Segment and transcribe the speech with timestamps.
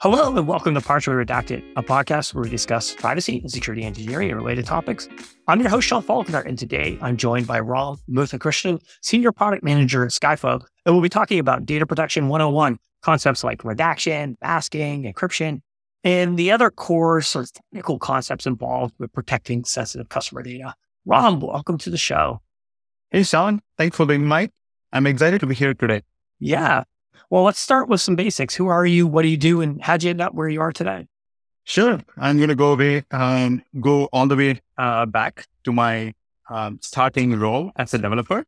[0.00, 4.30] Hello and welcome to Partially Redacted, a podcast where we discuss privacy and security engineering
[4.30, 5.08] and related topics.
[5.48, 10.04] I'm your host, Sean Faulkner, and today I'm joined by Ram Muthukrishnan, Senior Product Manager
[10.04, 15.62] at Skyflow, and we'll be talking about data protection 101, concepts like redaction, masking, encryption,
[16.04, 20.76] and the other core sort of technical concepts involved with protecting sensitive customer data.
[21.06, 22.40] Ram, welcome to the show.
[23.10, 23.62] Hey, Sean.
[23.76, 24.52] Thanks for being invite.
[24.92, 26.02] I'm excited to be here today.
[26.38, 26.84] Yeah.
[27.30, 28.54] Well, let's start with some basics.
[28.54, 29.06] Who are you?
[29.06, 29.60] What do you do?
[29.60, 31.06] And how'd you end up where you are today?
[31.64, 32.00] Sure.
[32.16, 36.14] I'm going to go away, um, go all the way uh, back to my
[36.48, 38.44] um, starting role as a developer.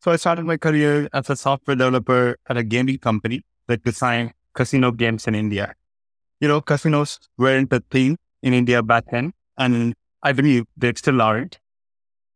[0.00, 4.32] So I started my career as a software developer at a gaming company that designed
[4.54, 5.74] casino games in India.
[6.40, 11.22] You know, casinos weren't a thing in India back then, and I believe they still
[11.22, 11.60] aren't.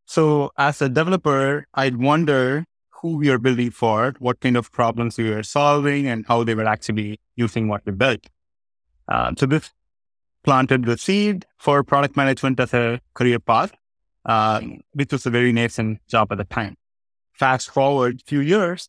[0.06, 2.64] So as a developer, I'd wonder
[3.00, 6.54] who we are building for, what kind of problems we were solving, and how they
[6.54, 8.27] were actually using what we built.
[9.08, 9.70] Uh, so this
[10.44, 13.72] planted the seed for product management as a career path,
[14.27, 14.60] uh,
[14.92, 16.77] which was a very nascent job at the time.
[17.33, 18.88] Fast forward a few years,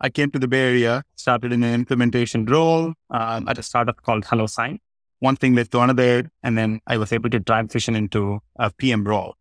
[0.00, 4.02] I came to the Bay Area, started in an implementation role um, at a startup
[4.02, 4.78] called HelloSign.
[5.20, 9.04] One thing led to another, and then I was able to transition into a PM
[9.04, 9.36] role.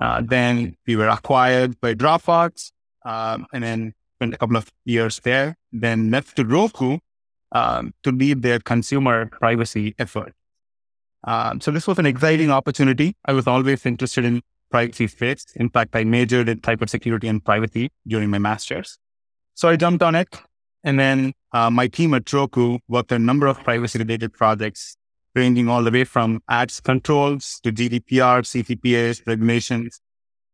[0.00, 2.72] Uh, then we were acquired by Dropbox,
[3.04, 5.56] um, and then spent a couple of years there.
[5.72, 6.98] Then left to Roku
[7.52, 10.32] um, to lead their consumer privacy effort.
[11.24, 13.14] Um, so this was an exciting opportunity.
[13.24, 15.46] I was always interested in privacy space.
[15.54, 18.98] In fact, I majored in cybersecurity and privacy during my master's.
[19.54, 20.28] So I jumped on it.
[20.82, 24.96] And then uh, my team at Roku worked on a number of privacy related projects,
[25.34, 30.00] ranging all the way from ads controls to GDPR, CCPA regulations,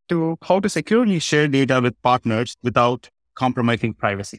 [0.08, 4.38] to how to securely share data with partners without compromising privacy.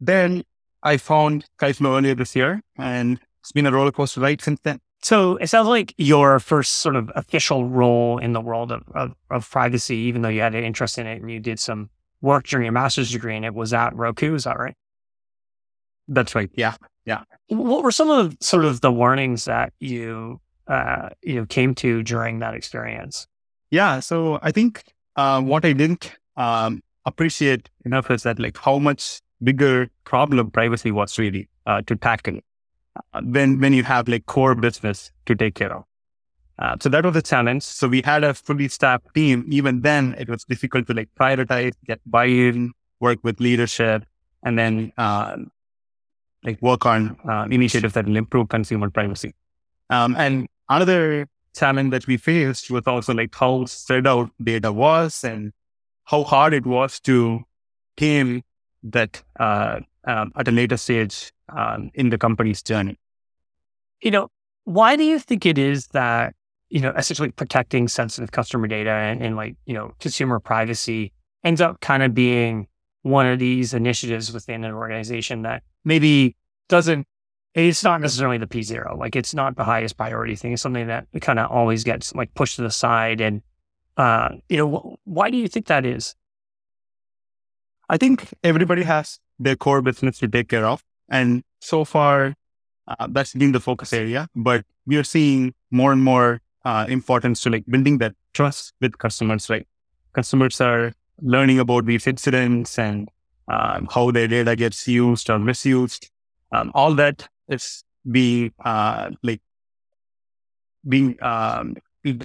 [0.00, 0.44] Then
[0.82, 4.80] I found Skyflow earlier this year, and it's been a roller coaster ride since then.
[5.02, 9.14] So it sounds like your first sort of official role in the world of, of,
[9.30, 11.90] of, privacy, even though you had an interest in it and you did some
[12.22, 14.34] work during your master's degree and it was at Roku.
[14.34, 14.74] Is that right?
[16.08, 16.50] That's right.
[16.54, 16.76] Yeah.
[17.04, 17.24] Yeah.
[17.48, 22.02] What were some of sort of the warnings that you, uh, you know, came to
[22.02, 23.26] during that experience?
[23.74, 23.98] Yeah.
[23.98, 24.84] So I think
[25.16, 30.92] uh, what I didn't um, appreciate enough is that like how much bigger problem privacy
[30.92, 32.38] was really uh, to tackle
[32.96, 35.82] uh, when when you have like core business to take care of.
[36.60, 37.64] Uh, so that was a challenge.
[37.64, 39.44] So we had a fully staffed team.
[39.48, 44.04] Even then, it was difficult to like prioritize, get buy-in, work with leadership,
[44.44, 45.36] and then uh,
[46.44, 49.34] like work on uh, initiatives that will improve consumer privacy.
[49.90, 55.24] Um, and another challenge that we faced was also like how spread out data was
[55.24, 55.52] and
[56.04, 57.40] how hard it was to
[57.96, 58.42] tame
[58.82, 62.98] that uh, um, at a later stage um, in the company's journey.
[64.02, 64.28] You know,
[64.64, 66.34] why do you think it is that,
[66.68, 71.12] you know, essentially protecting sensitive customer data and, and like, you know, consumer privacy
[71.44, 72.66] ends up kind of being
[73.02, 76.36] one of these initiatives within an organization that maybe
[76.68, 77.06] doesn't
[77.54, 78.96] it's not necessarily the P zero.
[78.98, 80.52] Like it's not the highest priority thing.
[80.52, 83.20] It's something that kind of always gets like pushed to the side.
[83.20, 83.42] And,
[83.96, 86.16] uh, you know, wh- why do you think that is?
[87.88, 90.82] I think everybody has their core business to take care of.
[91.08, 92.34] And so far,
[92.88, 94.28] uh, that's been the focus area.
[94.34, 98.98] But we are seeing more and more uh, importance to like building that trust with
[98.98, 99.66] customers, right?
[100.12, 103.08] Customers are learning about these incidents and
[103.48, 106.10] um, how their data gets used or misused.
[106.52, 109.40] Um, all that it's being uh, like
[110.86, 111.76] being um,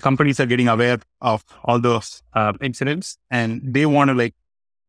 [0.02, 4.35] companies are getting aware of all those uh, incidents and they want to like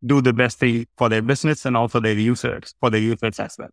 [0.04, 3.56] do the best thing for their business and also their users for their users as
[3.58, 3.68] well.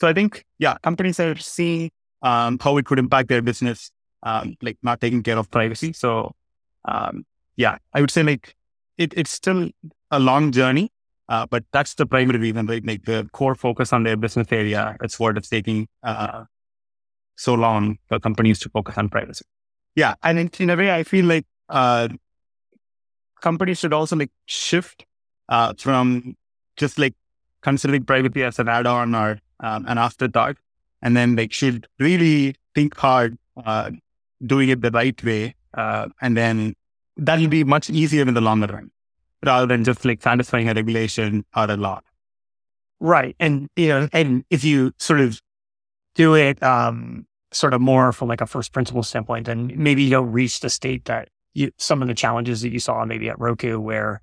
[0.00, 1.90] So I think yeah, companies are seeing
[2.22, 3.90] um, how it could impact their business,
[4.22, 5.92] um, like not taking care of privacy.
[5.92, 6.34] So
[6.84, 7.24] um,
[7.56, 8.54] yeah, I would say like
[8.96, 9.70] it, it's still
[10.10, 10.90] a long journey,
[11.28, 12.84] uh, but that's the primary reason, right?
[12.84, 14.96] Like the core focus on their business area.
[15.02, 16.44] It's what it's taking uh,
[17.36, 19.44] so long for companies to focus on privacy.
[19.94, 20.14] Yeah.
[20.22, 22.08] And in, in a way, I feel like uh,
[23.42, 25.04] companies should also like shift
[25.48, 26.36] uh, from
[26.76, 27.14] just like
[27.60, 30.56] considering privacy as an add-on or um, an afterthought,
[31.02, 33.90] and then they should really think hard, uh,
[34.46, 36.74] doing it the right way, uh, and then
[37.16, 38.90] that'll be much easier in the longer run
[39.44, 42.00] rather than just like satisfying a regulation or a law.
[43.00, 43.36] Right.
[43.38, 45.40] And, you know, and if you sort of
[46.14, 50.10] do it, um, sort of more from like a first principle standpoint, then maybe you
[50.10, 53.38] don't reach the state that you, some of the challenges that you saw maybe at
[53.38, 54.20] Roku where,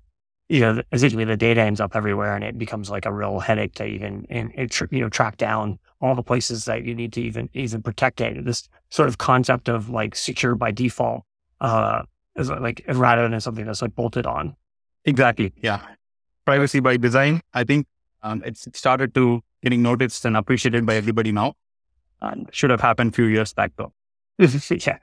[0.48, 3.74] you know, essentially the data ends up everywhere and it becomes like a real headache
[3.76, 7.22] to even, and it, you know, track down all the places that you need to
[7.22, 8.42] even, even protect data.
[8.42, 11.24] This sort of concept of like secure by default,
[11.60, 12.02] uh,
[12.36, 14.54] is like rather than something that's like bolted on.
[15.06, 15.52] Exactly.
[15.62, 15.80] Yeah.
[16.44, 17.40] Privacy by design.
[17.54, 17.86] I think
[18.22, 21.54] um, it's started to getting noticed and appreciated by everybody now.
[22.20, 23.92] And should have happened a few years back though.
[24.38, 24.98] yeah.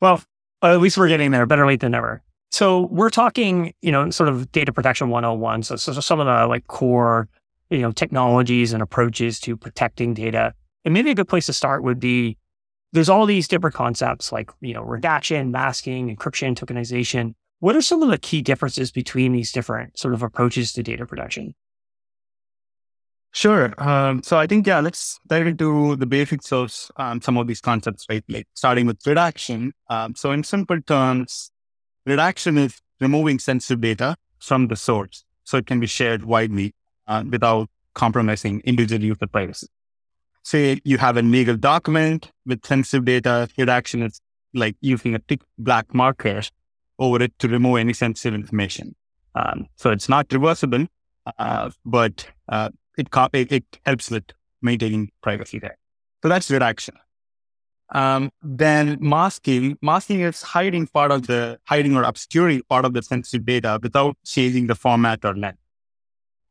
[0.00, 0.22] Well,
[0.62, 1.46] at least we're getting there.
[1.46, 2.22] Better late than never.
[2.50, 5.62] So we're talking, you know, sort of data protection 101.
[5.64, 7.28] So, so some of the like core,
[7.70, 10.54] you know, technologies and approaches to protecting data.
[10.84, 12.36] And maybe a good place to start would be
[12.92, 17.34] there's all these different concepts like, you know, redaction, masking, encryption, tokenization.
[17.60, 21.06] What are some of the key differences between these different sort of approaches to data
[21.06, 21.54] production?
[23.32, 23.72] Sure.
[23.78, 27.60] Um, so I think, yeah, let's dive into the basics of um, some of these
[27.60, 28.24] concepts, right?
[28.28, 29.72] Like starting with redaction.
[29.88, 31.52] Um, so in simple terms,
[32.06, 36.74] redaction is removing sensitive data from the source so it can be shared widely
[37.06, 39.68] uh, without compromising individual user privacy.
[40.42, 44.20] Say you have a legal document with sensitive data, redaction is
[44.54, 46.42] like using a thick black marker
[47.00, 48.94] over it to remove any sensitive information.
[49.34, 50.86] Um, so it's not reversible,
[51.38, 54.24] uh, but uh, it, it, it helps with
[54.62, 55.78] maintaining privacy there.
[56.22, 56.94] So that's redaction.
[57.92, 63.02] Um, then masking, masking is hiding part of the hiding or obscuring part of the
[63.02, 65.58] sensitive data without changing the format or length.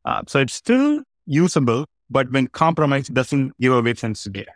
[0.03, 4.51] Uh, so it's still usable, but when compromised, doesn't give away sensitive data.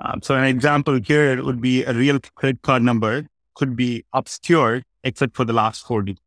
[0.00, 4.84] Um, so an example here would be a real credit card number could be obscured
[5.04, 6.22] except for the last four digits.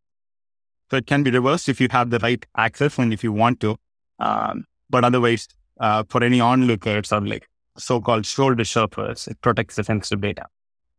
[0.91, 3.59] So it can be reversed if you have the right access and if you want
[3.61, 3.77] to.
[4.19, 5.47] Um, but otherwise,
[5.79, 7.47] uh, for any onlookers or like
[7.77, 10.45] so-called shoulder surfers, it protects the sensitive data.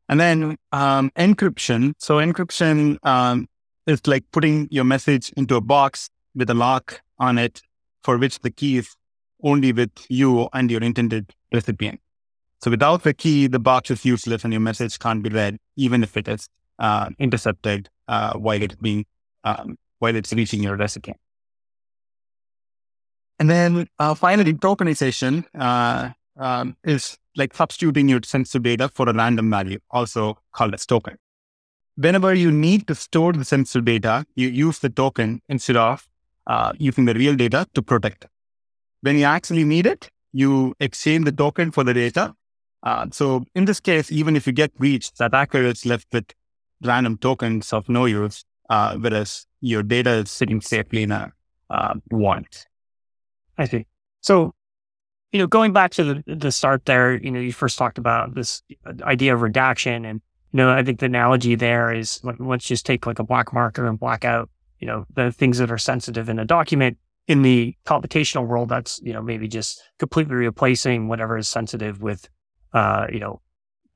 [0.08, 1.94] And then um, encryption.
[1.98, 3.46] So encryption um,
[3.86, 7.62] is like putting your message into a box with a lock on it,
[8.02, 8.96] for which the key is
[9.42, 12.00] only with you and your intended recipient.
[12.62, 16.02] So without the key, the box is useless and your message can't be read, even
[16.02, 16.48] if it is
[16.78, 19.04] uh, intercepted uh, while it's being
[19.44, 21.18] um, while it's reaching your recipient.
[23.38, 29.14] And then uh, finally, tokenization uh, um, is like substituting your sensitive data for a
[29.14, 31.16] random value, also called as token.
[31.96, 36.08] Whenever you need to store the sensitive data, you use the token instead of
[36.46, 38.30] uh, using the real data to protect it.
[39.00, 42.34] When you actually need it, you exchange the token for the data.
[42.82, 46.32] Uh, so in this case, even if you get breached, the attacker is left with
[46.82, 51.32] random tokens of no use, uh, whereas your data is sitting safely in a
[51.70, 52.66] uh, wallet.
[53.56, 53.86] I see.
[54.20, 54.54] So,
[55.32, 58.34] you know, going back to the, the start there, you know, you first talked about
[58.34, 58.62] this
[59.02, 60.04] idea of redaction.
[60.04, 60.20] And,
[60.52, 63.52] you know, I think the analogy there is like, let's just take like a black
[63.52, 64.48] marker and black out,
[64.78, 66.98] you know, the things that are sensitive in a document.
[67.26, 72.28] In the computational world, that's, you know, maybe just completely replacing whatever is sensitive with,
[72.74, 73.40] uh, you know,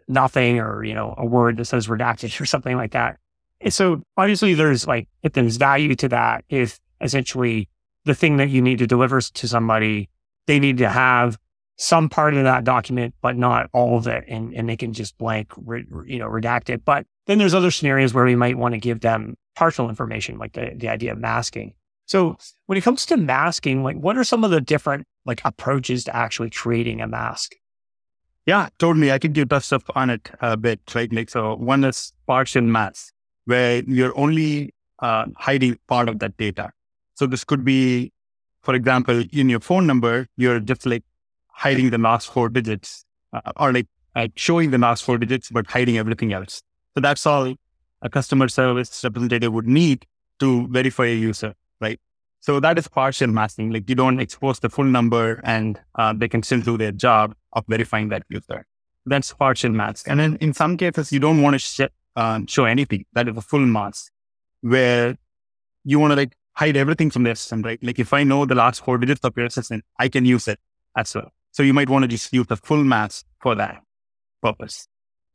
[0.08, 3.18] nothing or, you know, a word that says redacted or something like that.
[3.60, 7.68] And so obviously there's like, if there's value to that, if essentially
[8.04, 10.08] the thing that you need to deliver to somebody,
[10.46, 11.38] they need to have
[11.76, 14.24] some part of that document, but not all of it.
[14.28, 16.84] And, and they can just blank, re, you know, redact it.
[16.84, 20.52] But then there's other scenarios where we might want to give them partial information, like
[20.52, 21.74] the, the idea of masking.
[22.06, 26.04] So when it comes to masking, like what are some of the different like approaches
[26.04, 27.54] to actually creating a mask?
[28.48, 29.12] Yeah, totally.
[29.12, 31.12] I think you touched up on it a bit, right?
[31.12, 33.12] Like, so one is partial mask,
[33.44, 36.70] where you're only uh, hiding part of that data.
[37.14, 38.10] So this could be,
[38.62, 41.04] for example, in your phone number, you're just like
[41.48, 43.86] hiding the last four digits uh, or like
[44.16, 46.62] uh, showing the last four digits, but hiding everything else.
[46.94, 47.54] So that's all
[48.00, 50.06] a customer service representative would need
[50.38, 51.52] to verify a user,
[51.82, 52.00] right?
[52.40, 53.72] So that is partial masking.
[53.72, 57.34] Like you don't expose the full number and uh, they can still do their job
[57.52, 58.66] of verifying that user.
[59.06, 60.06] That's partial mask.
[60.08, 63.04] And then in some cases, you don't want to sh- uh, show anything.
[63.12, 64.10] That is a full mask
[64.60, 65.16] where
[65.84, 67.78] you want to like hide everything from the system, right?
[67.82, 70.58] Like if I know the last four digits of your SSN, I can use it
[70.96, 71.30] as well.
[71.52, 73.82] So you might want to just use the full mask for that
[74.42, 74.88] purpose.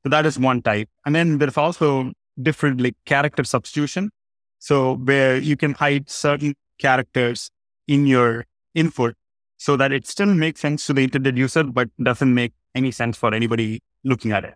[0.04, 0.90] So that is one type.
[1.06, 4.12] And then there's also different like character substitution.
[4.60, 7.50] So where you can hide certain characters
[7.88, 9.16] in your input
[9.64, 13.18] so that it still makes sense to the intended user, but doesn't make any sense
[13.18, 14.56] for anybody looking at it.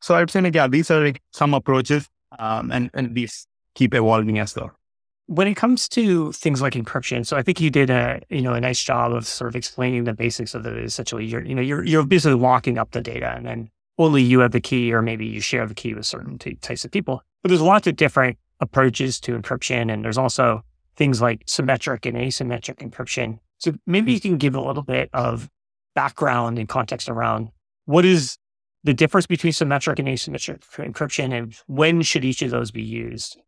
[0.00, 3.94] So I'd say like, yeah, these are like some approaches um, and, and these keep
[3.94, 4.72] evolving as well
[5.26, 8.52] when it comes to things like encryption, so I think you did a you know
[8.52, 10.76] a nice job of sort of explaining the basics of it.
[10.76, 14.40] Essentially, you're you know you're you're basically locking up the data, and then only you
[14.40, 17.22] have the key, or maybe you share the key with certain t- types of people.
[17.42, 20.62] But there's lots of different approaches to encryption, and there's also
[20.96, 23.38] things like symmetric and asymmetric encryption.
[23.64, 25.48] So maybe you can give a little bit of
[25.94, 27.48] background and context around
[27.86, 28.36] what is
[28.82, 33.38] the difference between symmetric and asymmetric encryption and when should each of those be used?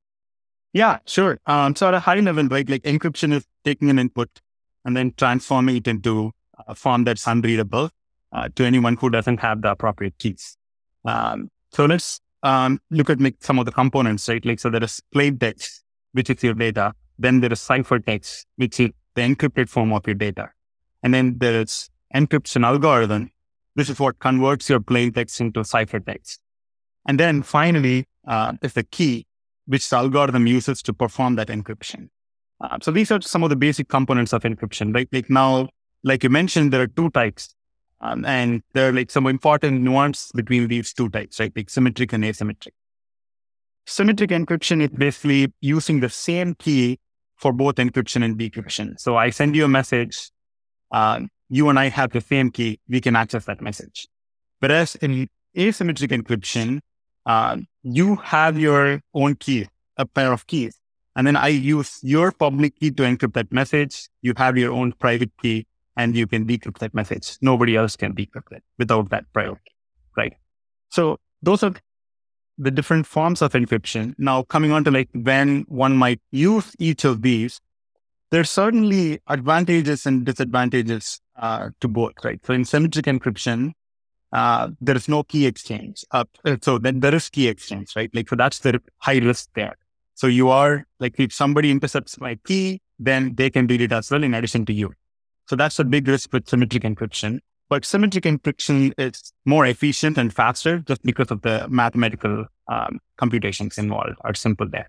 [0.72, 1.38] Yeah, sure.
[1.44, 4.30] Um, so at a high level, right, like encryption is taking an input
[4.86, 6.32] and then transforming it into
[6.66, 7.90] a form that's unreadable
[8.32, 10.56] uh, to anyone who doesn't have the appropriate keys.
[11.04, 14.44] Um, so let's um, look at like, some of the components, right?
[14.44, 15.82] Like, so there is plain text,
[16.12, 16.94] which is your data.
[17.18, 20.50] Then there is ciphertext, which is the encrypted form of your data.
[21.02, 23.32] And then there is encryption algorithm.
[23.74, 26.38] This is what converts your plain text into ciphertext.
[27.08, 29.26] And then finally, uh, is the key,
[29.66, 32.08] which the algorithm uses to perform that encryption.
[32.60, 35.08] Uh, so these are some of the basic components of encryption, right?
[35.12, 35.68] Like now,
[36.04, 37.54] like you mentioned, there are two types.
[38.00, 41.52] Um, and there are like some important nuance between these two types, right?
[41.54, 42.72] Like symmetric and asymmetric.
[43.86, 46.98] Symmetric encryption is basically using the same key
[47.36, 48.98] for both encryption and decryption.
[48.98, 50.30] So I send you a message,
[50.92, 54.08] uh, you and I have the same key, we can access that message.
[54.60, 56.80] Whereas in asymmetric encryption,
[57.26, 60.78] uh, you have your own key, a pair of keys.
[61.14, 64.08] And then I use your public key to encrypt that message.
[64.22, 65.66] You have your own private key
[65.96, 67.38] and you can decrypt that message.
[67.40, 69.74] Nobody else can decrypt it without that private key,
[70.16, 70.34] right?
[70.90, 71.74] So those are
[72.58, 74.14] the different forms of encryption.
[74.18, 77.60] Now coming on to like when one might use each of these,
[78.30, 82.44] there's certainly advantages and disadvantages uh, to both, right?
[82.44, 83.72] So in symmetric encryption,
[84.32, 86.04] uh, there is no key exchange.
[86.10, 86.24] Uh,
[86.60, 88.10] so then there is key exchange, right?
[88.12, 89.76] Like, so that's the high risk there.
[90.14, 94.10] So you are like, if somebody intercepts my key, then they can read it as
[94.10, 94.92] well in addition to you.
[95.48, 97.40] So that's a big risk with symmetric encryption.
[97.68, 103.76] But symmetric encryption is more efficient and faster just because of the mathematical um, computations
[103.78, 104.88] involved are simple there.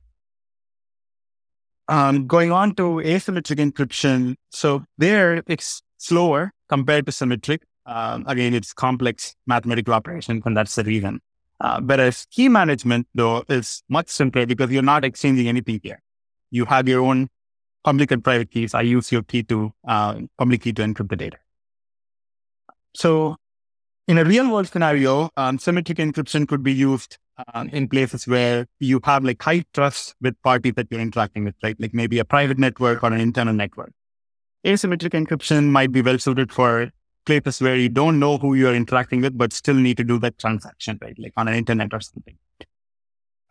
[1.90, 4.36] Um, going on to asymmetric encryption.
[4.52, 7.64] So there it's slower compared to symmetric.
[7.86, 11.22] Um, again, it's complex mathematical operations, and that's the reason.
[11.60, 16.02] Uh, whereas key management, though, is much simpler because you're not exchanging anything here.
[16.52, 17.30] You have your own
[17.84, 18.74] public and private keys.
[18.74, 21.38] I use your key to uh, public key to encrypt the data.
[22.98, 23.36] So,
[24.08, 28.66] in a real world scenario, um, symmetric encryption could be used uh, in places where
[28.80, 31.80] you have like high trust with parties that you're interacting with, right?
[31.80, 33.92] Like maybe a private network or an internal network.
[34.66, 36.90] Asymmetric encryption might be well suited for
[37.28, 40.40] places where you don't know who you're interacting with, but still need to do that
[40.40, 41.20] transaction, right?
[41.20, 42.36] Like on an internet or something.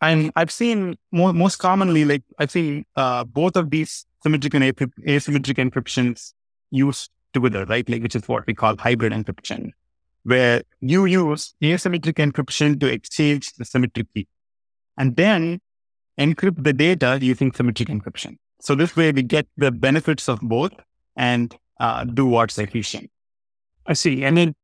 [0.01, 4.65] And I've seen more, most commonly, like I've seen uh, both of these symmetric and
[4.65, 6.33] asymmetric encryptions
[6.69, 7.87] used together, right?
[7.89, 9.71] Like, which is what we call hybrid encryption,
[10.23, 14.27] where you use asymmetric encryption to exchange the symmetric key
[14.97, 15.61] and then
[16.19, 18.37] encrypt the data using symmetric encryption.
[18.59, 20.73] So this way we get the benefits of both
[21.15, 23.09] and uh, do what's efficient.
[23.85, 24.23] I see.
[24.23, 24.55] And then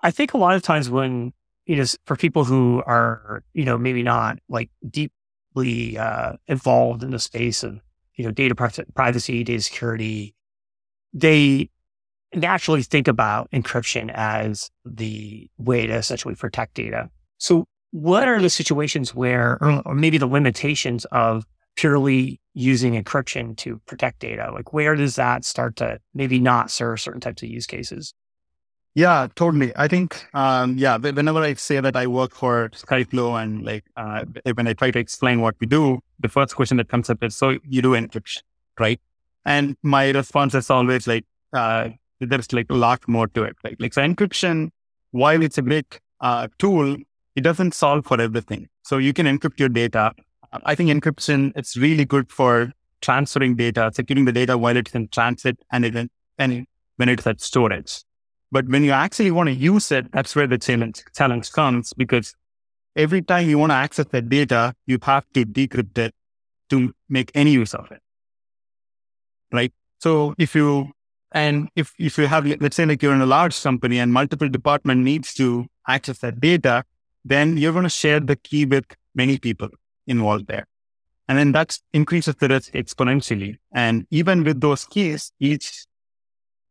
[0.00, 1.32] I think a lot of times when,
[1.66, 7.10] you know, for people who are, you know, maybe not like deeply uh, involved in
[7.10, 7.80] the space of,
[8.16, 8.54] you know, data
[8.94, 10.34] privacy, data security,
[11.12, 11.70] they
[12.34, 17.08] naturally think about encryption as the way to essentially protect data.
[17.38, 21.44] So what are the situations where, or maybe the limitations of
[21.76, 24.50] purely using encryption to protect data?
[24.52, 28.12] Like, where does that start to maybe not serve certain types of use cases?
[28.94, 29.72] Yeah, totally.
[29.76, 34.24] I think, um, yeah, whenever I say that I work for Skyflow and like, uh,
[34.54, 37.36] when I try to explain what we do, the first question that comes up is,
[37.36, 38.42] so you do encryption,
[38.78, 39.00] right?
[39.54, 41.88] And my response is always like, uh,
[42.20, 43.76] there's like a lot more to it, right?
[43.80, 44.70] Like, so encryption,
[45.12, 46.96] while it's a great uh, tool,
[47.34, 48.68] it doesn't solve for everything.
[48.82, 50.12] So you can encrypt your data
[50.52, 55.08] I think encryption it's really good for transferring data, securing the data while it's in
[55.08, 58.02] transit and it and when it's at storage.
[58.50, 62.34] But when you actually want to use it, that's where the challenge challenge comes because
[62.96, 66.14] every time you want to access that data, you have to decrypt it
[66.70, 68.00] to make any use of it.
[69.52, 69.72] Right.
[69.98, 70.92] So if you
[71.32, 74.48] and if if you have let's say like you're in a large company and multiple
[74.48, 76.84] department needs to access that data,
[77.24, 79.68] then you're going to share the key with many people
[80.06, 80.66] involved there.
[81.28, 83.58] And then that increases the risk exponentially.
[83.72, 85.86] And even with those keys, each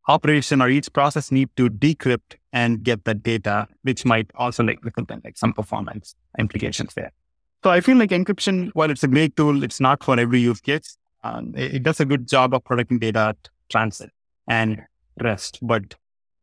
[0.07, 4.79] operation or each process need to decrypt and get that data, which might also like
[4.83, 7.11] in like some performance implications there.
[7.63, 10.61] So I feel like encryption, while it's a great tool, it's not for every use
[10.61, 10.97] case.
[11.27, 14.11] Um, it, it, does a good job of protecting data at transit
[14.47, 14.83] and
[15.21, 15.95] rest, but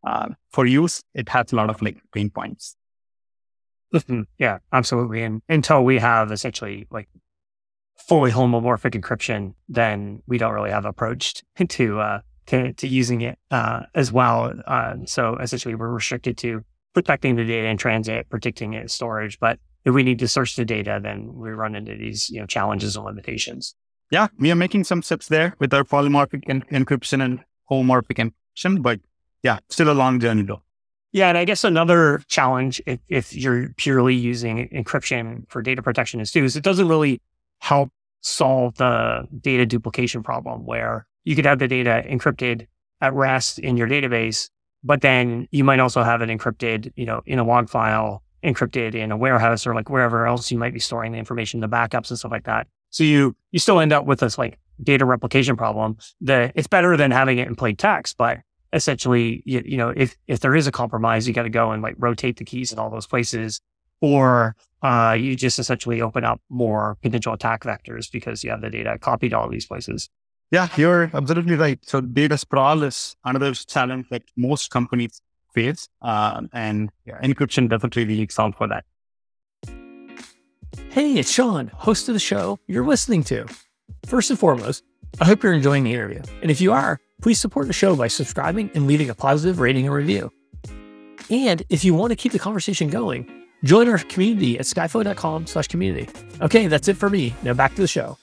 [0.07, 2.77] uh, for use, it has a lot of like pain points.
[3.95, 4.23] Mm-hmm.
[4.39, 5.23] Yeah, absolutely.
[5.23, 7.09] And until we have essentially like
[7.97, 13.39] fully homomorphic encryption, then we don't really have approach to uh, to, to using it
[13.51, 14.53] uh, as well.
[14.67, 16.63] Uh, so essentially, we're restricted to
[16.93, 19.39] protecting the data in transit, protecting it in storage.
[19.41, 22.47] But if we need to search the data, then we run into these you know
[22.47, 23.75] challenges and limitations.
[24.11, 28.83] Yeah, we are making some steps there with our polymorphic en- encryption and homomorphic encryption,
[28.83, 29.01] but
[29.43, 30.63] yeah, still a long journey though.
[31.13, 36.21] Yeah, and I guess another challenge if, if you're purely using encryption for data protection
[36.21, 37.21] is too is it doesn't really
[37.61, 42.67] help solve the data duplication problem where you could have the data encrypted
[43.01, 44.49] at rest in your database,
[44.83, 48.95] but then you might also have it encrypted, you know, in a log file, encrypted
[48.95, 52.11] in a warehouse or like wherever else you might be storing the information, the backups
[52.11, 52.67] and stuff like that.
[52.95, 55.99] So you you still end up with this like data replication problem.
[56.21, 58.39] The it's better than having it in plain text, but
[58.73, 61.83] essentially, you, you know, if if there is a compromise, you got to go and
[61.83, 63.61] like rotate the keys in all those places,
[64.01, 68.71] or uh, you just essentially open up more potential attack vectors because you have the
[68.71, 70.09] data copied all these places.
[70.53, 71.81] Yeah, you're absolutely right.
[71.83, 75.21] So data sprawl is another challenge that most companies
[75.53, 78.85] face, uh, and yeah, encryption doesn't really account for that.
[80.95, 83.47] Hey, it's Sean, host of the show you're listening to.
[84.07, 84.85] First and foremost,
[85.21, 86.23] I hope you're enjoying the interview.
[86.41, 89.87] And if you are, please support the show by subscribing and leaving a positive rating
[89.87, 90.31] and review.
[91.31, 93.29] And if you want to keep the conversation going,
[93.65, 96.09] join our community at skyflow.com slash community.
[96.41, 97.35] Okay, that's it for me.
[97.43, 98.17] Now back to the show.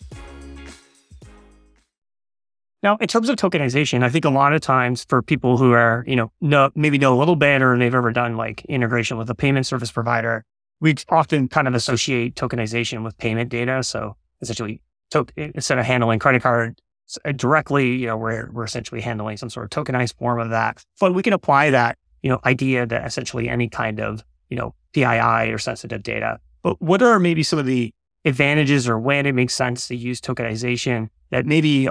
[2.81, 6.05] Now, in terms of tokenization, I think a lot of times for people who are,
[6.07, 9.29] you know, know maybe know a little bit or they've ever done like integration with
[9.29, 10.45] a payment service provider,
[10.81, 13.83] we often kind of associate tokenization with payment data.
[13.83, 16.81] So essentially, to- instead of handling credit card
[17.23, 20.83] uh, directly, you know, we're, we're essentially handling some sort of tokenized form of that.
[20.99, 24.73] But we can apply that, you know, idea to essentially any kind of, you know,
[24.93, 26.39] PII or sensitive data.
[26.63, 27.93] But what are maybe some of the
[28.25, 31.89] advantages or when it makes sense to use tokenization that maybe,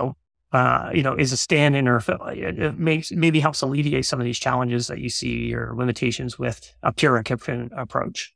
[0.52, 4.38] uh, you know, is a stand-in or it makes, maybe helps alleviate some of these
[4.38, 8.34] challenges that you see or limitations with a pure encryption approach?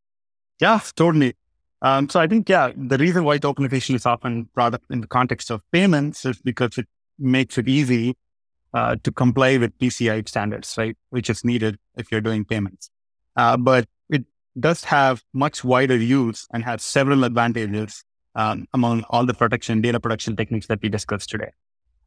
[0.61, 1.35] Yeah, totally.
[1.83, 5.07] Um, so I think, yeah, the reason why tokenization is often brought up in the
[5.07, 6.87] context of payments is because it
[7.19, 8.17] makes it easy
[8.73, 10.97] uh, to comply with PCI standards, right?
[11.11, 12.91] Which is needed if you're doing payments.
[13.37, 14.25] Uh, but it
[14.59, 18.03] does have much wider use and has several advantages
[18.35, 21.51] um, among all the protection, data protection techniques that we discussed today.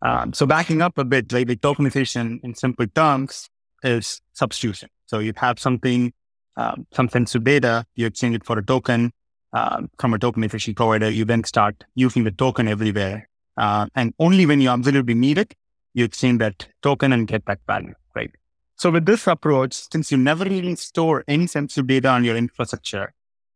[0.02, 3.50] Um, so backing up a bit, right, the tokenization in simple terms
[3.84, 4.90] is substitution.
[5.06, 6.14] So you have something,
[6.58, 9.14] um, some sensitive data, you exchange it for a token,
[9.54, 13.30] uh, from a token tokenization provider, you then start using the token everywhere.
[13.56, 15.54] Uh, and only when you absolutely need it,
[15.94, 18.32] you exchange that token and get back value, right?
[18.76, 23.14] So with this approach, since you never really store any sensitive data on your infrastructure,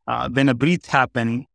[0.07, 1.45] uh, when a breach happens,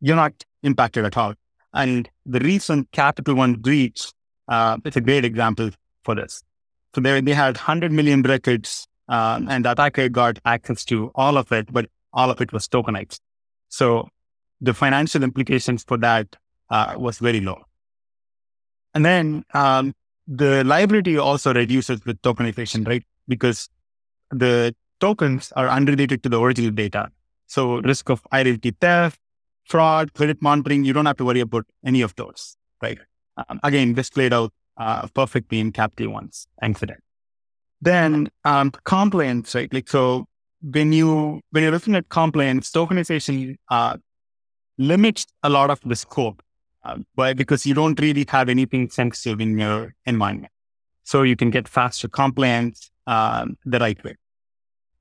[0.00, 1.34] you're not impacted at all.
[1.72, 4.12] And the recent Capital One breach
[4.48, 5.70] uh, is a great example
[6.04, 6.42] for this.
[6.94, 11.36] So they, they had 100 million records, uh, and the attacker got access to all
[11.36, 13.18] of it, but all of it was tokenized.
[13.68, 14.08] So
[14.60, 16.36] the financial implications for that
[16.70, 17.62] uh, was very low.
[18.94, 19.94] And then um,
[20.26, 23.04] the liability also reduces with tokenization, right?
[23.26, 23.68] Because
[24.30, 27.10] the tokens are unrelated to the original data.
[27.46, 29.18] So risk of identity theft,
[29.64, 32.98] fraud, credit monitoring, you don't have to worry about any of those, right?
[33.36, 37.00] Um, again, this played out uh, perfectly in Capital One's incident.
[37.80, 39.72] Then um, compliance, right?
[39.72, 40.26] Like so,
[40.62, 43.96] when you when you're looking at compliance, tokenization uh,
[44.76, 46.42] limits a lot of the scope,
[46.84, 46.98] uh,
[47.34, 50.52] because you don't really have anything sensitive in your environment,
[51.04, 54.14] so you can get faster compliance um, the right way.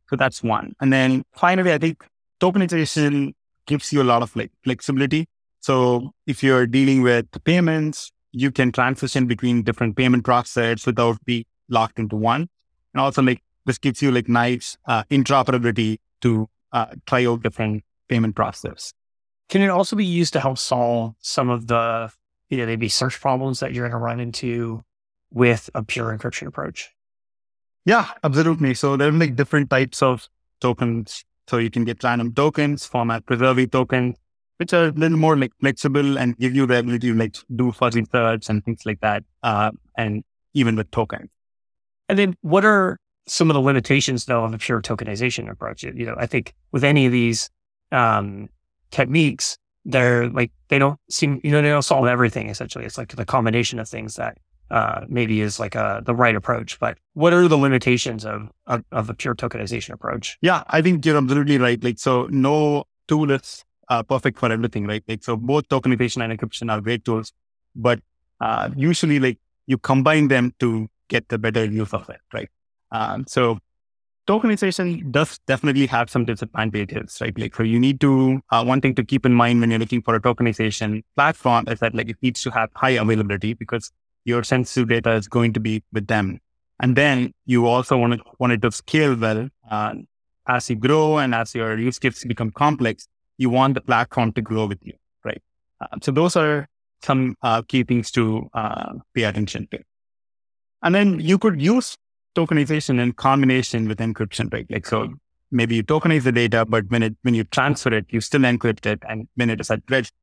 [0.10, 0.74] So that's one.
[0.82, 2.04] And then finally, I think
[2.40, 3.34] tokenization
[3.68, 5.28] gives you a lot of like flexibility.
[5.60, 11.46] So if you're dealing with payments, you can transition between different payment processors without being
[11.68, 12.48] locked into one.
[12.94, 17.84] And also like this gives you like nice uh, interoperability to uh, try out different
[18.08, 18.94] payment processes.
[19.50, 22.12] Can it also be used to help solve some of the,
[22.50, 24.84] you know, maybe search problems that you're going to run into
[25.32, 26.90] with a pure encryption approach?
[27.86, 28.74] Yeah, absolutely.
[28.74, 30.28] So there are like different types of
[30.62, 31.26] tokens.
[31.48, 34.18] So you can get random tokens, format preserving tokens,
[34.58, 37.72] which are a little more like flexible and give you the ability to like do
[37.72, 39.24] fuzzy search and things like that.
[39.42, 40.24] Uh, and
[40.54, 41.32] even with tokens.
[42.10, 43.00] And then what are
[43.32, 45.84] some of the limitations though of a pure tokenization approach.
[45.84, 47.50] You know, I think with any of these
[47.92, 48.50] um,
[48.92, 52.50] techniques, they're like they don't seem you know they don't solve everything.
[52.50, 54.38] Essentially, it's like the combination of things that
[54.72, 56.80] uh, maybe is like a, the right approach.
[56.80, 60.38] But what are the limitations of, of, of a pure tokenization approach?
[60.42, 61.84] Yeah, I think you're absolutely right.
[61.84, 65.04] Like so, no tool is uh, perfect for everything, right?
[65.08, 67.34] Like, so both tokenization and encryption are great tools,
[67.76, 68.00] but
[68.42, 72.50] uh, usually like you combine them to get the better use of it, right?
[72.92, 73.60] Um, so
[74.28, 77.38] tokenization does definitely have some disadvantages, right?
[77.38, 80.02] Like, so you need to, uh, one thing to keep in mind when you're looking
[80.02, 83.92] for a tokenization platform is that like it needs to have high availability because
[84.26, 86.40] your sensitive data is going to be with them.
[86.80, 89.50] And then you also want to want it to scale well.
[89.70, 89.96] Uh,
[90.48, 94.42] as you grow and as your use cases become complex, you want the platform to
[94.42, 94.94] grow with you,
[95.24, 95.42] right?
[95.82, 96.68] Uh, so those are
[97.02, 99.80] some uh, key things to uh, pay attention to.
[100.82, 101.98] And then you could use
[102.36, 104.66] tokenization in combination with encryption, right?
[104.70, 105.14] Like so,
[105.52, 108.86] maybe you tokenize the data, but when it when you transfer it, you still encrypt
[108.86, 110.14] it, and when it is at rest,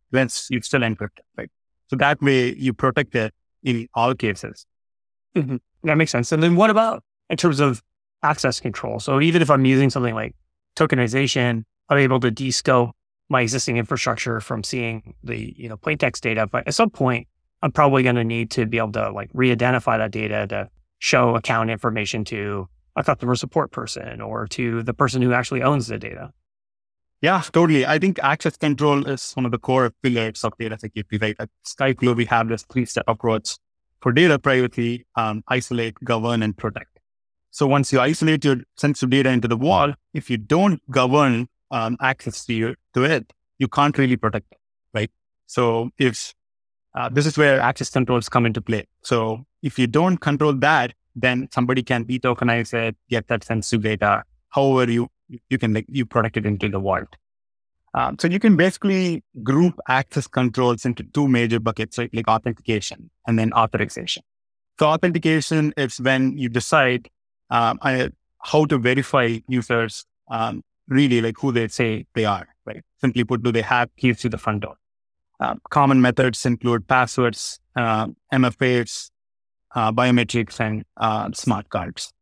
[0.50, 1.50] you still encrypt it, right?
[1.88, 4.66] So that way you protect it in all cases.
[5.36, 5.56] Mm-hmm.
[5.84, 6.32] That makes sense.
[6.32, 7.82] And then what about in terms of
[8.22, 8.98] access control?
[9.00, 10.34] So even if I'm using something like
[10.76, 12.92] tokenization, I'm able to descope
[13.28, 16.46] my existing infrastructure from seeing the you know plain text data.
[16.46, 17.28] But at some point,
[17.66, 20.68] I'm probably going to need to be able to like re-identify that data to
[21.00, 25.88] show account information to a customer support person or to the person who actually owns
[25.88, 26.30] the data.
[27.22, 27.84] Yeah, totally.
[27.84, 31.34] I think access control is one of the core pillars of data security, right?
[31.40, 33.56] At Skyflow, we have this three-step approach
[34.00, 37.00] for data privacy, um, isolate, govern, and protect.
[37.50, 41.96] So once you isolate your sensitive data into the vault, if you don't govern um,
[42.00, 44.58] access to, you, to it, you can't really protect it,
[44.94, 45.10] right?
[45.46, 46.32] So if
[46.96, 48.86] uh, this is where access controls come into play.
[49.02, 54.24] So if you don't control that, then somebody can detokenize it, get that sensitive data.
[54.48, 55.08] However, you
[55.50, 57.08] you can like you protect it into the vault.
[57.94, 62.10] Um, so you can basically group access controls into two major buckets, right?
[62.12, 64.22] like authentication and then authorization.
[64.78, 67.08] So authentication is when you decide
[67.48, 67.78] um,
[68.42, 72.82] how to verify users um, really like who they say they are, right?
[73.00, 74.76] Simply put, do they have keys to the front door?
[75.38, 79.10] Uh, common methods include passwords, uh, MFAs,
[79.74, 82.12] uh, biometrics, and uh, smart cards.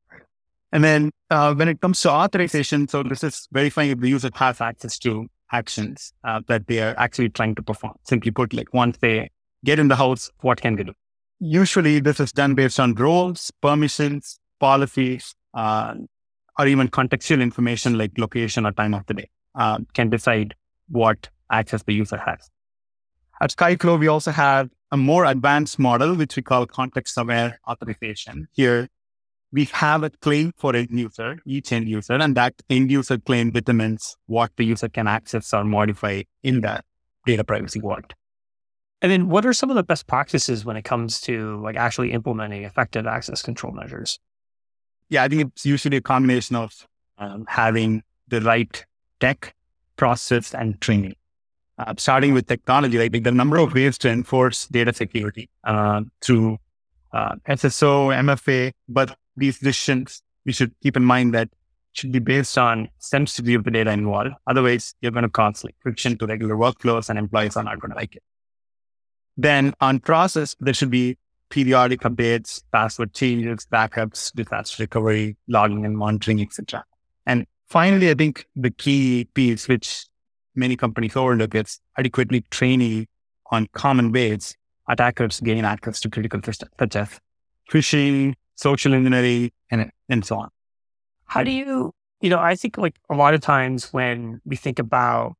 [0.72, 4.30] And then uh, when it comes to authorization, so this is verifying if the user
[4.34, 7.94] has access to actions that they are actually trying to perform.
[8.02, 9.30] Simply put, like once they
[9.64, 10.92] get in the house, what can they do?
[11.38, 18.66] Usually, this is done based on roles, permissions, policies, or even contextual information like location
[18.66, 19.28] or time of the day
[19.92, 20.56] can decide
[20.88, 22.50] what access the user has.
[23.44, 28.48] At Skyflow, we also have a more advanced model, which we call context aware authorization.
[28.52, 28.88] Here,
[29.52, 33.50] we have a claim for a user, each end user, and that end user claim
[33.50, 36.86] determines what the user can access or modify in that
[37.26, 38.14] data privacy vault.
[39.02, 42.12] And then what are some of the best practices when it comes to like actually
[42.12, 44.18] implementing effective access control measures?
[45.10, 46.86] yeah, I think it's usually a combination of
[47.18, 48.86] um, having the right
[49.20, 49.54] tech,
[49.98, 51.14] process, and training.
[51.76, 56.02] Uh, starting with technology, like, like the number of ways to enforce data security uh,
[56.20, 56.56] through
[57.12, 61.48] uh, SSO, MFA, but these decisions we should keep in mind that
[61.92, 64.30] should be based on sensitivity of the data involved.
[64.46, 67.90] Otherwise, you're going to cause like friction to regular workflows, and employees are not going
[67.90, 68.22] to like it.
[69.36, 71.16] Then on process, there should be
[71.50, 76.84] periodic updates, password changes, backups, disaster recovery, logging and monitoring, etc.
[77.26, 80.06] And finally, I think the key piece, which
[80.54, 83.06] many companies overlook, is adequately training
[83.50, 84.56] on common ways
[84.88, 87.20] attackers gain access to critical systems, such as
[87.70, 90.50] phishing, social engineering, and, and so on.
[91.24, 94.78] How do you, you know, I think like a lot of times when we think
[94.78, 95.34] about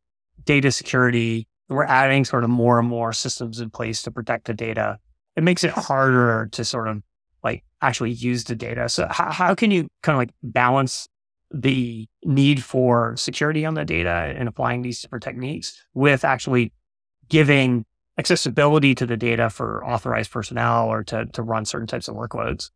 [0.45, 4.55] data security, we're adding sort of more and more systems in place to protect the
[4.55, 4.99] data
[5.37, 7.03] it makes it harder to sort of
[7.43, 8.89] like actually use the data.
[8.89, 11.09] So how, how can you kind of like balance
[11.55, 16.73] the need for security on the data and applying these different techniques with actually
[17.29, 17.85] giving
[18.19, 22.71] accessibility to the data for authorized personnel or to, to run certain types of workloads?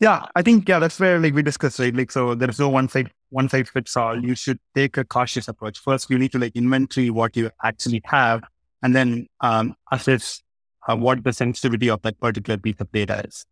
[0.00, 1.94] Yeah, I think yeah, that's where like we discussed, right?
[1.94, 4.22] Like so there's no one size one size fits all.
[4.22, 5.78] You should take a cautious approach.
[5.78, 8.42] First, you need to like inventory what you actually have
[8.82, 10.42] and then um, assess
[10.86, 13.46] uh, what the sensitivity of that particular piece of data is.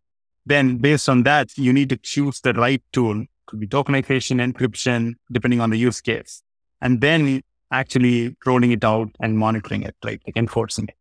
[0.45, 3.25] Then based on that, you need to choose the right tool.
[3.47, 6.41] Could be tokenization, encryption, depending on the use case.
[6.81, 10.21] And then actually rolling it out and monitoring it, right?
[10.25, 10.95] Like enforcing it.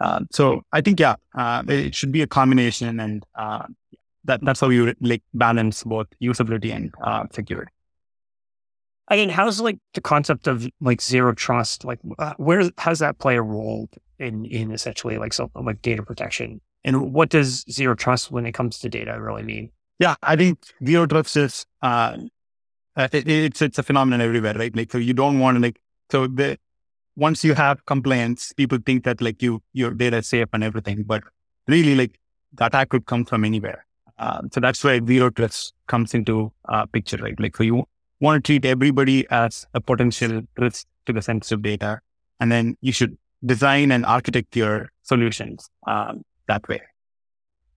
[0.00, 3.66] Uh, so I think, yeah, uh, it should be a combination and uh,
[4.24, 7.72] that, that's how you like balance both usability and uh, security.
[9.16, 11.84] mean, how's like the concept of like zero trust?
[11.84, 16.02] Like, uh, where does that play a role in in essentially like something like data
[16.02, 16.60] protection?
[16.84, 19.70] And what does zero trust when it comes to data really mean?
[19.98, 22.18] Yeah, I think zero trust is uh,
[22.96, 24.74] uh it, it's it's a phenomenon everywhere, right?
[24.74, 25.80] Like, so you don't want to like
[26.10, 26.58] so the
[27.16, 31.02] once you have complaints, people think that like you your data is safe and everything,
[31.04, 31.22] but
[31.66, 32.18] really like
[32.52, 33.86] the attack could come from anywhere.
[34.18, 37.38] Uh, so that's where zero trust comes into uh, picture, right?
[37.38, 37.84] Like, so you
[38.20, 42.00] want to treat everybody as a potential risk to the sensitive data,
[42.40, 46.80] and then you should design and architect your solutions um, that way.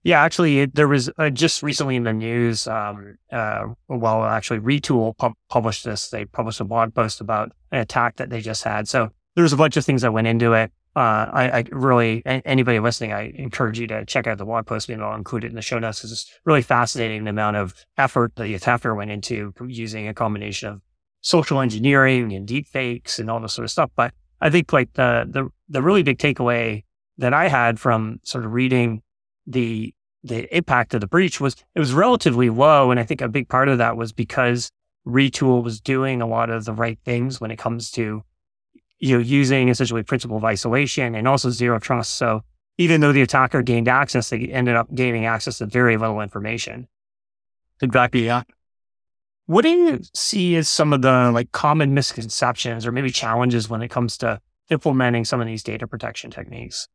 [0.04, 2.68] Yeah, actually, there was uh, just recently in the news.
[2.68, 6.10] Um, uh, well, actually, Retool pu- published this.
[6.10, 8.88] They published a blog post about an attack that they just had.
[8.88, 10.72] So there was a bunch of things that went into it.
[10.96, 14.90] Uh, I, I, really, anybody listening, I encourage you to check out the blog post.
[14.90, 17.74] Maybe I'll include it in the show notes because it's really fascinating the amount of
[17.98, 20.82] effort that the attacker went into using a combination of
[21.22, 23.92] social engineering and deep fakes and all this sort of stuff.
[23.96, 26.86] But I think like the the the really big takeaway
[27.18, 29.02] that I had from sort of reading
[29.50, 33.28] the the impact of the breach was it was relatively low, and I think a
[33.28, 34.72] big part of that was because
[35.08, 38.24] Retool was doing a lot of the right things when it comes to
[39.00, 42.16] you know using essentially principle of isolation and also zero trust.
[42.16, 42.42] So
[42.78, 46.88] even though the attacker gained access, they ended up gaining access to very little information.
[47.82, 48.26] Exactly.
[48.26, 48.44] Yeah.
[49.48, 53.82] What do you see as some of the like common misconceptions or maybe challenges when
[53.82, 56.88] it comes to implementing some of these data protection techniques?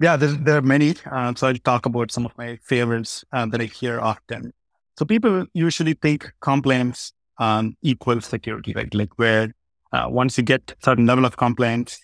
[0.00, 0.94] Yeah, there, there are many.
[1.10, 4.52] Uh, so I'll talk about some of my favorites uh, that I hear often.
[4.98, 8.92] So people usually think compliance um, equals security, right?
[8.94, 9.52] Like where
[9.92, 11.98] uh, once you get certain level of compliance,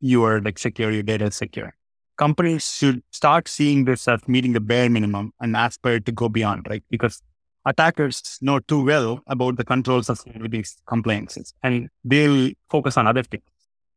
[0.00, 1.74] you are like secure, your data is secure.
[2.18, 6.66] Companies should start seeing this as meeting the bare minimum and aspire to go beyond,
[6.68, 6.82] right?
[6.90, 7.22] Because
[7.66, 13.22] attackers know too well about the controls of these compliances and they'll focus on other
[13.22, 13.42] things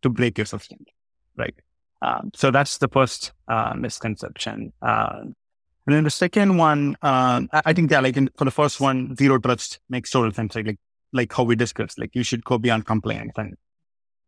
[0.02, 0.80] to break your system,
[1.38, 1.56] right?
[2.02, 4.74] Um, so that's the first uh, misconception.
[4.82, 5.22] Uh,
[5.90, 9.16] and then the second one, uh, I think that like in, for the first one,
[9.16, 10.56] zero trust makes total sense.
[10.56, 10.78] Like,
[11.14, 13.56] like how we discussed, like you should go beyond compliance and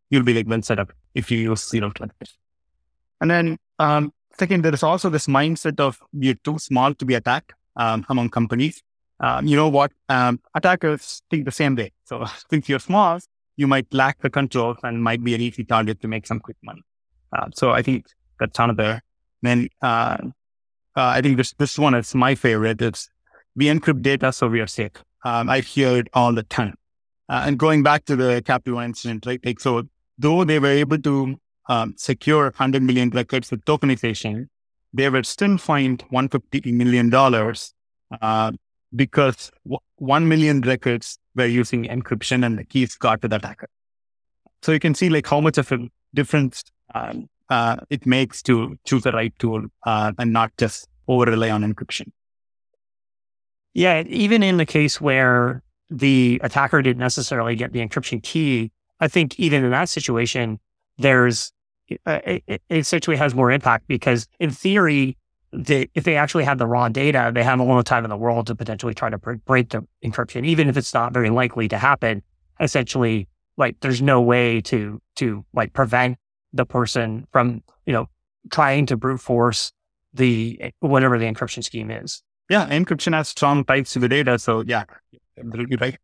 [0.10, 2.38] you'll be like well set up if you use zero trust.
[3.22, 7.14] And then um, second, there is also this mindset of you're too small to be
[7.14, 8.82] attacked um, among companies.
[9.20, 9.92] Um, you know what?
[10.10, 11.92] Um, attackers think the same way.
[12.06, 13.20] So since you're small,
[13.56, 16.58] you might lack the control and might be an easy target to make some quick
[16.64, 16.82] money.
[17.36, 18.06] Uh, so I think
[18.40, 19.02] that's another.
[19.42, 20.18] Then uh,
[20.96, 22.82] uh, I think this this one is my favorite.
[22.82, 23.10] It's
[23.56, 24.92] we encrypt data so we are safe.
[25.24, 26.76] Um, I hear it all the time.
[27.30, 29.40] Uh, and going back to the Capital One incident, right?
[29.46, 29.84] Like so,
[30.18, 31.36] though they were able to
[31.70, 34.48] um, secure 100 million records with tokenization,
[34.94, 37.74] they were still fined 150 million dollars
[38.94, 43.70] because w- 1 million records were using encryption and the keys got to the attacker.
[44.62, 45.80] So you can see like how much of a
[46.14, 51.26] difference um, uh, it makes to choose the right tool uh, and not just over
[51.26, 52.12] rely on encryption.
[53.74, 59.08] Yeah, even in the case where the attacker didn't necessarily get the encryption key, I
[59.08, 60.60] think even in that situation,
[60.98, 61.52] there's
[62.06, 65.18] uh, it, it essentially has more impact because in theory,
[65.52, 68.16] they, if they actually had the raw data, they have all the time in the
[68.16, 71.78] world to potentially try to break the encryption, even if it's not very likely to
[71.78, 72.24] happen.
[72.62, 73.28] Essentially,
[73.58, 76.18] like there's no way to to like prevent
[76.54, 78.08] the person from, you know,
[78.52, 79.72] trying to brute force
[80.14, 82.24] the whatever the encryption scheme is.
[82.50, 84.38] Yeah, encryption has strong ties to the data.
[84.38, 84.84] So yeah,
[85.38, 85.98] absolutely right.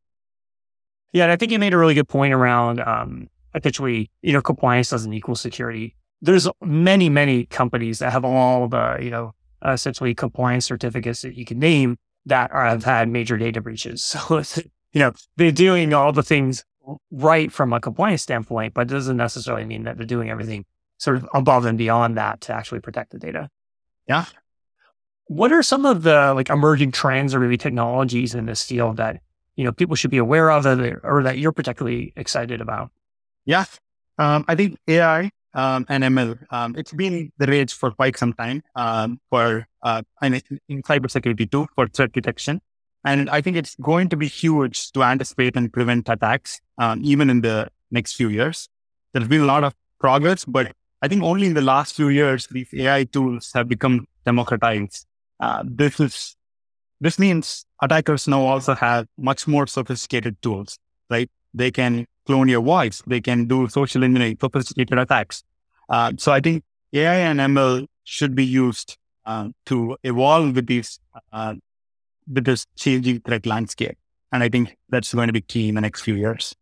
[1.12, 4.42] Yeah, and I think you made a really good point around um, essentially, you know,
[4.42, 5.96] compliance doesn't equal security.
[6.22, 9.34] There's many, many companies that have all the, you know,
[9.66, 14.16] essentially compliance certificates that you can name that are, have had major data breaches.
[14.28, 16.64] So, you know, they're doing all the things
[17.12, 20.65] right from a compliance standpoint, but it doesn't necessarily mean that they're doing everything
[20.97, 23.50] sort of above and beyond that to actually protect the data.
[24.08, 24.26] Yeah.
[25.28, 29.19] What are some of the like emerging trends or maybe technologies in this field that
[29.56, 32.91] you know people should be aware of that or that you're particularly excited about?
[33.45, 33.65] Yeah,
[34.17, 38.32] um, I think AI um, and ML um, it's been the rage for quite some
[38.34, 42.62] time um, for uh, and in cybersecurity too for threat detection.
[43.08, 47.30] And I think it's going to be huge to anticipate and prevent attacks, um, even
[47.30, 48.67] in the next few years.
[49.13, 52.48] There's been a lot of progress, but I think only in the last few years,
[52.48, 55.06] these AI tools have become democratized.
[55.39, 56.36] Uh, this is,
[57.00, 60.78] this means attackers now also have much more sophisticated tools,
[61.10, 61.32] right?
[61.54, 63.02] They can clone your voice.
[63.08, 65.43] They can do social engineering, sophisticated attacks.
[65.88, 71.00] Uh, so I think AI and ML should be used uh, to evolve with these
[71.32, 71.56] uh,
[72.28, 73.98] this changing threat landscape.
[74.32, 76.56] And I think that's going to be key in the next few years.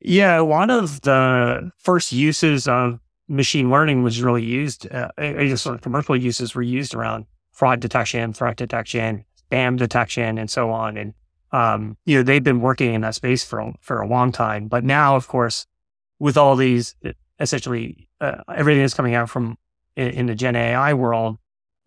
[0.00, 5.74] Yeah, one of the first uses of machine learning was really used, uh, just sort
[5.74, 10.96] of commercial uses were used around fraud detection, threat detection, spam detection, and so on.
[10.96, 11.14] And,
[11.52, 14.68] um, you know, they've been working in that space for, for a long time.
[14.68, 15.66] But now, of course,
[16.18, 16.94] with all these
[17.40, 19.56] essentially uh, everything that's coming out from
[19.96, 21.38] in, in the Gen AI world,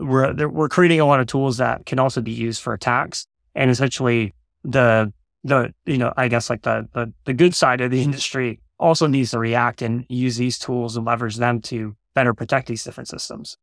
[0.02, 3.70] we're we're creating a lot of tools that can also be used for attacks, and
[3.70, 4.34] essentially
[4.64, 8.60] the the you know I guess like the the, the good side of the industry
[8.80, 12.84] also needs to react and use these tools and leverage them to better protect these
[12.84, 13.58] different systems.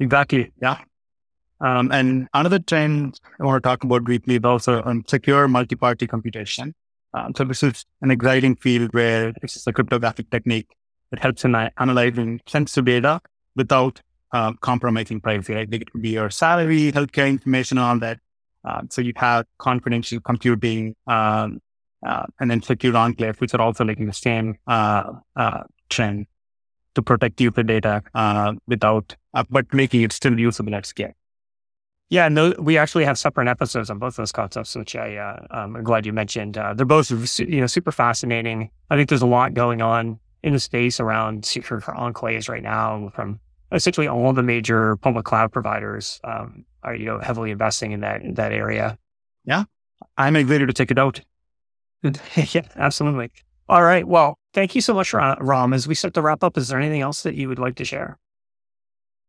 [0.00, 0.52] Exactly.
[0.60, 0.78] Yeah.
[1.60, 6.08] Um, and another trend I want to talk about briefly is also on secure multi-party
[6.08, 6.74] computation.
[7.14, 10.74] Um, so this is an exciting field where is a cryptographic technique
[11.10, 13.20] that helps in analyzing sensitive data
[13.54, 14.02] without
[14.34, 15.54] uh, compromising privacy.
[15.54, 15.72] Right?
[15.72, 18.18] It could be your salary, healthcare information, all that.
[18.64, 21.60] Uh, so you have confidential computing um,
[22.04, 26.26] uh, and then secure enclave, which are also making the same uh, uh, trend
[26.94, 28.02] to protect user data
[28.66, 29.14] without,
[29.50, 31.12] but making it still usable at scale.
[32.08, 35.76] Yeah, no, we actually have separate episodes on both those concepts, which I uh, um,
[35.76, 36.54] I'm glad you mentioned.
[36.54, 38.70] They're both you know super fascinating.
[38.90, 43.10] I think there's a lot going on in the space around secure enclaves right now,
[43.14, 43.40] from
[43.74, 48.22] essentially all the major public cloud providers um, are you know heavily investing in that
[48.22, 48.98] in that area.
[49.44, 49.64] Yeah,
[50.16, 51.20] I'm excited to take it out.
[52.02, 53.30] yeah, absolutely.
[53.68, 54.06] All right.
[54.06, 55.72] Well, thank you so much, Ram.
[55.72, 57.84] As we start to wrap up, is there anything else that you would like to
[57.84, 58.18] share?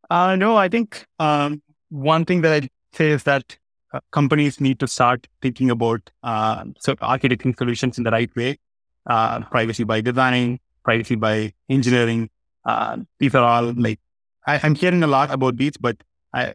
[0.09, 3.57] Uh, no, I think um, one thing that I say is that
[3.93, 8.59] uh, companies need to start thinking about uh, so architecting solutions in the right way.
[9.07, 12.29] Uh, privacy by design, privacy by engineering.
[12.65, 13.99] Uh, these are all like
[14.45, 15.97] I, am hearing a lot about these, but
[16.33, 16.53] I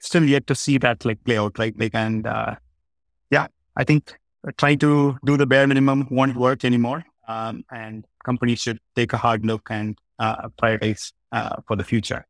[0.00, 1.58] still yet to see that like play out.
[1.58, 2.56] Right, like and uh,
[3.30, 3.46] yeah,
[3.76, 4.16] I think
[4.56, 9.16] trying to do the bare minimum won't work anymore, um, and companies should take a
[9.16, 11.12] hard look and uh, prioritize
[11.66, 12.26] for the future.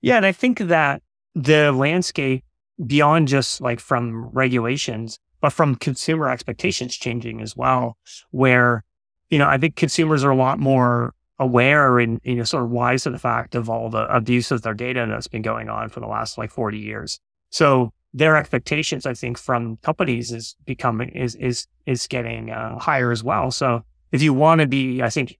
[0.00, 1.02] Yeah, and I think that
[1.34, 2.44] the landscape
[2.84, 7.96] beyond just like from regulations, but from consumer expectations changing as well,
[8.30, 8.84] where,
[9.30, 12.70] you know, I think consumers are a lot more aware and, you know, sort of
[12.70, 15.88] wise to the fact of all the abuse of their data that's been going on
[15.88, 17.20] for the last like 40 years.
[17.50, 23.12] So their expectations, I think, from companies is becoming, is, is, is getting uh, higher
[23.12, 23.50] as well.
[23.50, 25.38] So if you want to be, I think,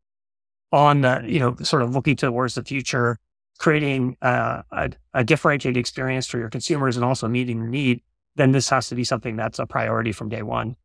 [0.70, 3.18] on the, you know, sort of looking towards the future,
[3.58, 8.02] creating uh, a, a, differentiated experience for your consumers and also meeting the need,
[8.36, 10.76] then this has to be something that's a priority from day one.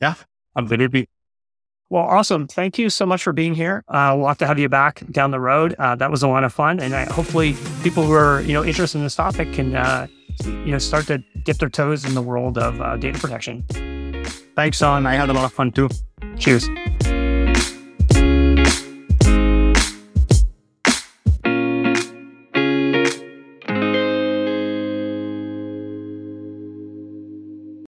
[0.00, 0.14] Yeah,
[0.56, 1.08] absolutely.
[1.94, 2.48] Well, awesome.
[2.48, 3.84] Thank you so much for being here.
[3.86, 5.76] Uh, we'll have to have you back down the road.
[5.78, 7.54] Uh, that was a lot of fun, and I, hopefully,
[7.84, 10.08] people who are you know interested in this topic can uh,
[10.44, 13.64] you know start to dip their toes in the world of uh, data protection.
[14.56, 15.06] Thanks, Sean.
[15.06, 15.88] I had a lot of fun too.
[16.36, 16.68] Cheers.